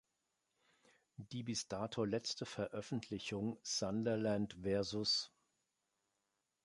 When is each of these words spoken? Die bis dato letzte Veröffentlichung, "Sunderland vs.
Die 1.17 1.43
bis 1.43 1.67
dato 1.67 2.05
letzte 2.05 2.47
Veröffentlichung, 2.47 3.59
"Sunderland 3.61 4.55
vs. 4.63 5.31